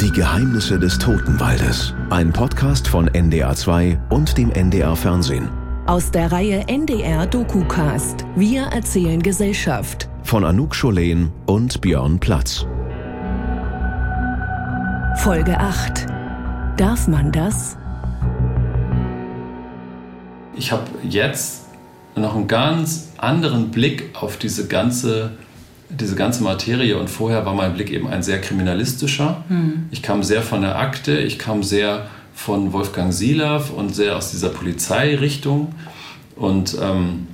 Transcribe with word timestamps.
Die 0.00 0.12
Geheimnisse 0.12 0.78
des 0.78 0.98
Totenwaldes. 0.98 1.94
Ein 2.10 2.30
Podcast 2.30 2.86
von 2.86 3.08
NDR2 3.08 3.98
und 4.10 4.36
dem 4.36 4.52
NDR 4.52 4.94
Fernsehen. 4.94 5.48
Aus 5.86 6.10
der 6.10 6.30
Reihe 6.30 6.68
NDR 6.68 7.26
DokuCast. 7.26 8.26
Wir 8.36 8.64
erzählen 8.64 9.22
Gesellschaft. 9.22 10.10
Von 10.22 10.44
Anouk 10.44 10.74
Scholen 10.74 11.32
und 11.46 11.80
Björn 11.80 12.20
Platz. 12.20 12.66
Folge 15.22 15.58
8. 15.58 16.06
Darf 16.76 17.08
man 17.08 17.32
das? 17.32 17.78
Ich 20.54 20.72
habe 20.72 20.84
jetzt 21.04 21.68
noch 22.14 22.36
einen 22.36 22.48
ganz 22.48 23.12
anderen 23.16 23.70
Blick 23.70 24.10
auf 24.12 24.36
diese 24.36 24.68
ganze 24.68 25.38
diese 25.88 26.16
ganze 26.16 26.42
Materie 26.42 26.98
und 26.98 27.08
vorher 27.08 27.46
war 27.46 27.54
mein 27.54 27.74
Blick 27.74 27.90
eben 27.90 28.08
ein 28.08 28.22
sehr 28.22 28.40
kriminalistischer. 28.40 29.44
Mhm. 29.48 29.86
Ich 29.90 30.02
kam 30.02 30.22
sehr 30.22 30.42
von 30.42 30.62
der 30.62 30.78
Akte, 30.78 31.18
ich 31.18 31.38
kam 31.38 31.62
sehr 31.62 32.06
von 32.34 32.72
Wolfgang 32.72 33.12
Silav 33.12 33.70
und 33.70 33.94
sehr 33.94 34.16
aus 34.16 34.30
dieser 34.30 34.50
Polizeirichtung. 34.50 35.74
Und 36.34 36.76
ähm, 36.82 37.28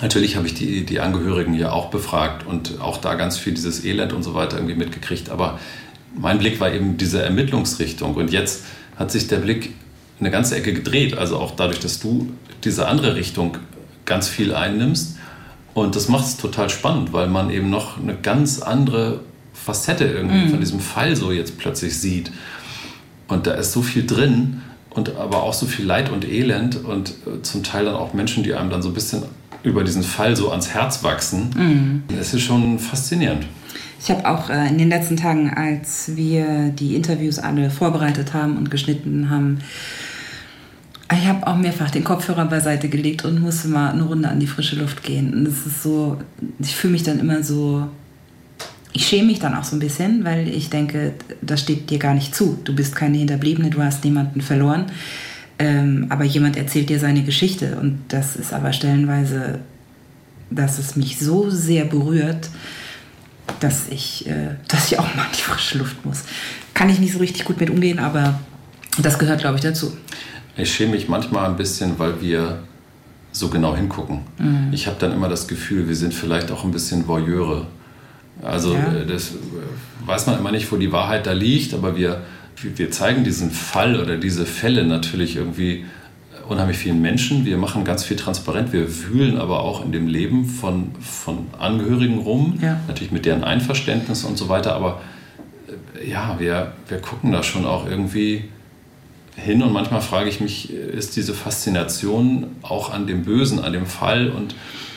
natürlich 0.00 0.36
habe 0.36 0.46
ich 0.46 0.54
die, 0.54 0.86
die 0.86 1.00
Angehörigen 1.00 1.54
ja 1.54 1.72
auch 1.72 1.90
befragt 1.90 2.46
und 2.46 2.80
auch 2.80 2.98
da 2.98 3.14
ganz 3.14 3.36
viel 3.36 3.54
dieses 3.54 3.84
Elend 3.84 4.12
und 4.12 4.22
so 4.22 4.34
weiter 4.34 4.56
irgendwie 4.56 4.76
mitgekriegt. 4.76 5.28
Aber 5.28 5.58
mein 6.16 6.38
Blick 6.38 6.58
war 6.60 6.72
eben 6.72 6.96
diese 6.96 7.22
Ermittlungsrichtung. 7.22 8.14
Und 8.14 8.32
jetzt 8.32 8.64
hat 8.96 9.10
sich 9.10 9.28
der 9.28 9.38
Blick 9.38 9.74
eine 10.20 10.30
ganze 10.30 10.56
Ecke 10.56 10.72
gedreht. 10.72 11.18
Also 11.18 11.36
auch 11.36 11.54
dadurch, 11.54 11.80
dass 11.80 12.00
du 12.00 12.32
diese 12.64 12.88
andere 12.88 13.14
Richtung 13.14 13.58
ganz 14.06 14.28
viel 14.28 14.54
einnimmst 14.54 15.16
und 15.76 15.94
das 15.94 16.08
macht 16.08 16.24
es 16.24 16.38
total 16.38 16.70
spannend, 16.70 17.12
weil 17.12 17.28
man 17.28 17.50
eben 17.50 17.68
noch 17.68 18.00
eine 18.00 18.16
ganz 18.16 18.60
andere 18.60 19.20
Facette 19.52 20.06
irgendwie 20.06 20.46
mm. 20.46 20.48
von 20.48 20.60
diesem 20.60 20.80
Fall 20.80 21.14
so 21.14 21.30
jetzt 21.30 21.58
plötzlich 21.58 21.98
sieht. 21.98 22.32
Und 23.28 23.46
da 23.46 23.52
ist 23.52 23.72
so 23.72 23.82
viel 23.82 24.06
drin 24.06 24.62
und 24.88 25.16
aber 25.16 25.42
auch 25.42 25.52
so 25.52 25.66
viel 25.66 25.84
Leid 25.84 26.10
und 26.10 26.26
Elend 26.26 26.82
und 26.82 27.10
äh, 27.10 27.42
zum 27.42 27.62
Teil 27.62 27.84
dann 27.84 27.94
auch 27.94 28.14
Menschen, 28.14 28.42
die 28.42 28.54
einem 28.54 28.70
dann 28.70 28.80
so 28.80 28.88
ein 28.88 28.94
bisschen 28.94 29.24
über 29.64 29.84
diesen 29.84 30.02
Fall 30.02 30.34
so 30.34 30.50
ans 30.50 30.70
Herz 30.70 31.04
wachsen. 31.04 31.50
Mm. 32.08 32.14
Das 32.16 32.32
ist 32.32 32.40
schon 32.40 32.78
faszinierend. 32.78 33.44
Ich 34.00 34.10
habe 34.10 34.26
auch 34.26 34.48
äh, 34.48 34.68
in 34.68 34.78
den 34.78 34.88
letzten 34.88 35.18
Tagen, 35.18 35.52
als 35.52 36.16
wir 36.16 36.70
die 36.70 36.96
Interviews 36.96 37.38
alle 37.38 37.68
vorbereitet 37.68 38.32
haben 38.32 38.56
und 38.56 38.70
geschnitten 38.70 39.28
haben, 39.28 39.58
ich 41.12 41.26
habe 41.26 41.46
auch 41.46 41.56
mehrfach 41.56 41.90
den 41.90 42.04
Kopfhörer 42.04 42.46
beiseite 42.46 42.88
gelegt 42.88 43.24
und 43.24 43.40
musste 43.40 43.68
mal 43.68 43.90
eine 43.90 44.02
Runde 44.02 44.28
an 44.28 44.40
die 44.40 44.46
frische 44.46 44.76
Luft 44.76 45.02
gehen. 45.02 45.32
Und 45.32 45.44
das 45.44 45.66
ist 45.66 45.82
so, 45.82 46.18
ich 46.58 46.74
fühle 46.74 46.94
mich 46.94 47.04
dann 47.04 47.20
immer 47.20 47.42
so, 47.42 47.88
ich 48.92 49.06
schäme 49.06 49.28
mich 49.28 49.38
dann 49.38 49.54
auch 49.54 49.64
so 49.64 49.76
ein 49.76 49.78
bisschen, 49.78 50.24
weil 50.24 50.48
ich 50.48 50.70
denke, 50.70 51.14
das 51.42 51.60
steht 51.60 51.90
dir 51.90 51.98
gar 51.98 52.14
nicht 52.14 52.34
zu. 52.34 52.58
Du 52.64 52.74
bist 52.74 52.96
keine 52.96 53.18
Hinterbliebene, 53.18 53.70
du 53.70 53.82
hast 53.82 54.04
niemanden 54.04 54.40
verloren. 54.40 54.86
Ähm, 55.58 56.06
aber 56.08 56.24
jemand 56.24 56.56
erzählt 56.56 56.88
dir 56.88 56.98
seine 56.98 57.22
Geschichte 57.22 57.78
und 57.80 58.00
das 58.08 58.36
ist 58.36 58.52
aber 58.52 58.72
stellenweise, 58.72 59.60
dass 60.50 60.78
es 60.78 60.96
mich 60.96 61.18
so 61.18 61.50
sehr 61.50 61.84
berührt, 61.84 62.50
dass 63.60 63.88
ich, 63.88 64.26
äh, 64.26 64.56
dass 64.68 64.90
ich 64.90 64.98
auch 64.98 65.14
mal 65.14 65.22
an 65.22 65.32
die 65.36 65.42
frische 65.42 65.78
Luft 65.78 66.04
muss. 66.04 66.24
Kann 66.74 66.90
ich 66.90 66.98
nicht 66.98 67.12
so 67.12 67.20
richtig 67.20 67.44
gut 67.44 67.58
mit 67.58 67.70
umgehen, 67.70 67.98
aber 67.98 68.40
das 68.98 69.18
gehört, 69.18 69.40
glaube 69.40 69.56
ich, 69.56 69.62
dazu. 69.62 69.96
Ich 70.56 70.72
schäme 70.72 70.92
mich 70.92 71.08
manchmal 71.08 71.46
ein 71.46 71.56
bisschen, 71.56 71.98
weil 71.98 72.20
wir 72.20 72.60
so 73.32 73.48
genau 73.48 73.76
hingucken. 73.76 74.20
Mhm. 74.38 74.68
Ich 74.72 74.86
habe 74.86 74.96
dann 74.98 75.12
immer 75.12 75.28
das 75.28 75.46
Gefühl, 75.46 75.88
wir 75.88 75.96
sind 75.96 76.14
vielleicht 76.14 76.50
auch 76.50 76.64
ein 76.64 76.70
bisschen 76.70 77.06
Voyeure. 77.06 77.66
Also 78.42 78.74
ja. 78.74 78.94
Äh, 78.94 79.06
das 79.06 79.32
äh, 79.32 79.34
weiß 80.06 80.26
man 80.26 80.38
immer 80.38 80.52
nicht, 80.52 80.70
wo 80.72 80.76
die 80.76 80.92
Wahrheit 80.92 81.26
da 81.26 81.32
liegt, 81.32 81.74
aber 81.74 81.96
wir, 81.96 82.22
wir 82.62 82.90
zeigen 82.90 83.24
diesen 83.24 83.50
Fall 83.50 84.00
oder 84.00 84.16
diese 84.16 84.46
Fälle 84.46 84.86
natürlich 84.86 85.36
irgendwie 85.36 85.84
unheimlich 86.48 86.78
vielen 86.78 87.02
Menschen. 87.02 87.44
Wir 87.44 87.58
machen 87.58 87.84
ganz 87.84 88.04
viel 88.04 88.16
transparent. 88.16 88.72
Wir 88.72 88.86
wühlen 89.04 89.38
aber 89.38 89.60
auch 89.60 89.84
in 89.84 89.92
dem 89.92 90.06
Leben 90.06 90.46
von, 90.46 90.92
von 91.00 91.48
Angehörigen 91.58 92.18
rum, 92.18 92.58
ja. 92.62 92.80
natürlich 92.86 93.12
mit 93.12 93.26
deren 93.26 93.44
Einverständnis 93.44 94.24
und 94.24 94.38
so 94.38 94.48
weiter. 94.48 94.74
Aber 94.74 95.00
äh, 95.98 96.08
ja, 96.08 96.36
wir, 96.38 96.72
wir 96.88 96.98
gucken 96.98 97.32
da 97.32 97.42
schon 97.42 97.66
auch 97.66 97.86
irgendwie 97.86 98.44
hin 99.36 99.62
und 99.62 99.72
manchmal 99.72 100.00
frage 100.00 100.28
ich 100.28 100.40
mich, 100.40 100.72
ist 100.72 101.16
diese 101.16 101.34
Faszination 101.34 102.46
auch 102.62 102.92
an 102.92 103.06
dem 103.06 103.22
Bösen, 103.24 103.62
an 103.62 103.72
dem 103.72 103.86
Fall 103.86 104.30
und 104.30 104.54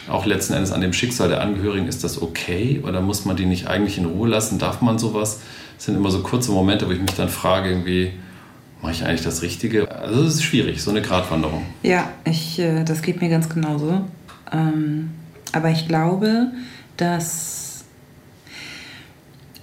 auch 0.10 0.26
letzten 0.26 0.54
Endes 0.54 0.72
an 0.72 0.82
dem 0.82 0.94
Schicksal 0.94 1.30
der 1.30 1.42
Angehörigen, 1.42 1.88
ist 1.88 2.04
das 2.04 2.22
okay 2.22 2.82
oder 2.84 3.02
muss 3.02 3.26
man 3.26 3.36
die 3.36 3.46
nicht 3.46 3.68
eigentlich 3.68 3.98
in 3.98 4.06
Ruhe 4.06 4.28
lassen? 4.28 4.58
Darf 4.58 4.82
man 4.82 4.98
sowas? 4.98 5.42
Das 5.76 5.86
sind 5.86 5.96
immer 5.96 6.10
so 6.10 6.22
kurze 6.22 6.52
Momente, 6.52 6.88
wo 6.88 6.92
ich 6.92 7.00
mich 7.00 7.14
dann 7.14 7.30
frage, 7.30 7.70
irgendwie, 7.70 8.12
mache 8.82 8.94
ich 8.94 9.06
eigentlich 9.06 9.24
das 9.24 9.42
Richtige? 9.42 9.92
Also 9.92 10.24
es 10.24 10.36
ist 10.36 10.44
schwierig, 10.44 10.82
so 10.82 10.90
eine 10.90 11.02
Gratwanderung. 11.02 11.66
Ja, 11.84 12.10
ich, 12.26 12.60
äh, 12.60 12.84
das 12.84 13.02
geht 13.02 13.22
mir 13.22 13.30
ganz 13.30 13.50
genauso. 13.50 14.02
Ähm, 14.52 15.12
aber 15.52 15.70
ich 15.70 15.88
glaube, 15.88 16.48
dass 16.98 17.69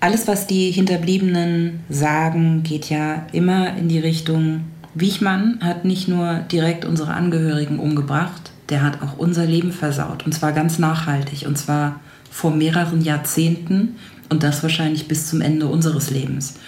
alles, 0.01 0.29
was 0.29 0.47
die 0.47 0.71
Hinterbliebenen 0.71 1.81
sagen, 1.89 2.63
geht 2.63 2.91
ja 2.91 3.27
immer 3.33 3.77
in 3.77 3.89
die 3.89 3.99
Richtung, 3.99 4.65
Wichmann 4.95 5.59
hat 5.61 5.85
nicht 5.85 6.09
nur 6.09 6.41
direkt 6.51 6.85
unsere 6.85 7.13
Angehörigen 7.13 7.79
umgebracht, 7.79 8.51
der 8.71 8.83
hat 8.83 9.03
auch 9.03 9.19
unser 9.19 9.45
Leben 9.45 9.73
versaut. 9.73 10.25
Und 10.25 10.33
zwar 10.33 10.53
ganz 10.53 10.79
nachhaltig. 10.79 11.47
Und 11.47 11.57
zwar 11.57 12.01
vor 12.31 12.51
mehreren 12.51 13.03
Jahrzehnten 13.03 13.97
und 14.29 14.43
das 14.43 14.63
wahrscheinlich 14.63 15.07
bis 15.07 15.29
zum 15.29 15.41
Ende 15.41 15.67
unseres 15.67 16.11
Lebens. 16.11 16.59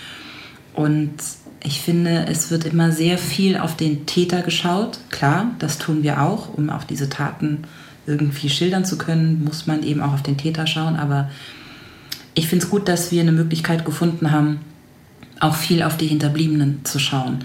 Und 0.75 1.15
ich 1.65 1.81
finde, 1.81 2.27
es 2.29 2.51
wird 2.51 2.65
immer 2.67 2.93
sehr 2.93 3.19
viel 3.19 3.57
auf 3.57 3.77
den 3.77 4.07
Täter 4.07 4.43
geschaut. 4.43 5.01
Klar, 5.11 5.51
das 5.59 5.79
tun 5.79 6.03
wir 6.03 6.23
auch, 6.23 6.55
um 6.57 6.71
auch 6.71 6.85
diese 6.85 7.09
Taten 7.09 7.63
irgendwie 8.07 8.49
schildern 8.49 8.85
zu 8.85 8.97
können, 8.97 9.45
muss 9.45 9.67
man 9.67 9.83
eben 9.83 10.01
auch 10.01 10.13
auf 10.13 10.23
den 10.23 10.37
Täter 10.37 10.67
schauen. 10.67 10.97
Aber 10.97 11.31
ich 12.39 12.47
finde 12.47 12.65
es 12.65 12.71
gut, 12.71 12.87
dass 12.87 13.11
wir 13.11 13.21
eine 13.21 13.33
Möglichkeit 13.33 13.85
gefunden 13.85 14.31
haben, 14.31 14.61
auch 15.41 15.57
viel 15.57 15.83
auf 15.83 15.97
die 15.97 16.07
Hinterbliebenen 16.07 16.85
zu 16.85 17.01
schauen. 17.01 17.41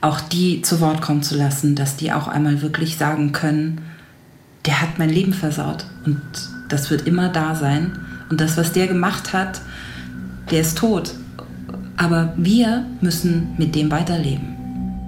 Auch 0.00 0.20
die 0.20 0.62
zu 0.62 0.80
Wort 0.80 1.00
kommen 1.00 1.24
zu 1.24 1.36
lassen, 1.36 1.74
dass 1.74 1.96
die 1.96 2.12
auch 2.12 2.28
einmal 2.28 2.62
wirklich 2.62 2.96
sagen 2.96 3.32
können, 3.32 3.80
der 4.64 4.80
hat 4.80 4.98
mein 4.98 5.10
Leben 5.10 5.32
versaut 5.32 5.86
und 6.04 6.20
das 6.68 6.90
wird 6.90 7.08
immer 7.08 7.28
da 7.28 7.56
sein. 7.56 7.98
Und 8.30 8.40
das, 8.40 8.56
was 8.56 8.72
der 8.72 8.86
gemacht 8.86 9.32
hat, 9.32 9.60
der 10.50 10.60
ist 10.60 10.78
tot. 10.78 11.14
Aber 11.96 12.32
wir 12.36 12.86
müssen 13.00 13.48
mit 13.58 13.74
dem 13.74 13.90
weiterleben. 13.90 14.54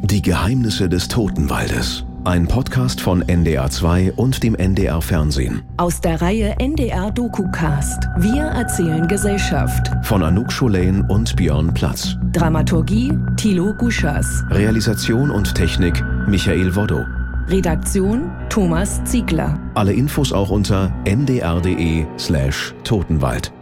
Die 0.03 0.23
Geheimnisse 0.23 0.89
des 0.89 1.07
Totenwaldes. 1.07 2.05
Ein 2.25 2.47
Podcast 2.47 3.01
von 3.01 3.23
NDR2 3.23 4.13
und 4.17 4.43
dem 4.43 4.55
NDR 4.55 5.01
Fernsehen. 5.01 5.63
Aus 5.77 6.01
der 6.01 6.21
Reihe 6.21 6.57
NDR 6.59 7.11
DokuCast. 7.11 8.03
Wir 8.19 8.43
erzählen 8.43 9.07
Gesellschaft. 9.07 9.91
Von 10.03 10.23
Anouk 10.23 10.53
Scholen 10.53 11.03
und 11.09 11.37
Björn 11.37 11.73
Platz. 11.73 12.17
Dramaturgie 12.33 13.17
Thilo 13.37 13.73
Guschas. 13.73 14.45
Realisation 14.51 15.31
und 15.31 15.55
Technik 15.55 16.03
Michael 16.27 16.75
Woddo. 16.75 17.05
Redaktion 17.47 18.31
Thomas 18.51 19.03
Ziegler. 19.05 19.59
Alle 19.75 19.93
Infos 19.93 20.33
auch 20.33 20.51
unter 20.51 20.93
ndr.de 21.07 22.05
slash 22.19 22.75
Totenwald. 22.85 23.53